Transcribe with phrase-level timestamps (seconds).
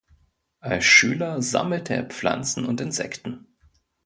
[0.61, 3.45] Als Schüler sammelte er Pflanzen und Insekten.